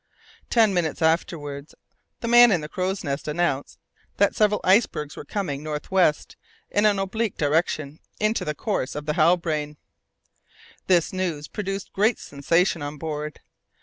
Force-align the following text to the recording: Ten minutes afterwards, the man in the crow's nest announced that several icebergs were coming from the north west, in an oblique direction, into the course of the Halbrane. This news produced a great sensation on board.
Ten 0.49 0.73
minutes 0.73 0.99
afterwards, 1.03 1.75
the 2.21 2.27
man 2.27 2.51
in 2.51 2.61
the 2.61 2.67
crow's 2.67 3.03
nest 3.03 3.27
announced 3.27 3.77
that 4.17 4.35
several 4.35 4.59
icebergs 4.63 5.15
were 5.15 5.23
coming 5.23 5.59
from 5.59 5.63
the 5.65 5.69
north 5.69 5.91
west, 5.91 6.37
in 6.71 6.87
an 6.87 6.97
oblique 6.97 7.37
direction, 7.37 7.99
into 8.19 8.43
the 8.43 8.55
course 8.55 8.95
of 8.95 9.05
the 9.05 9.13
Halbrane. 9.13 9.77
This 10.87 11.13
news 11.13 11.47
produced 11.47 11.89
a 11.89 11.93
great 11.93 12.17
sensation 12.17 12.81
on 12.81 12.97
board. 12.97 13.41